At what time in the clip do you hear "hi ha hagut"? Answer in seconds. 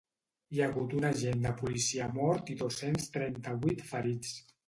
0.53-0.95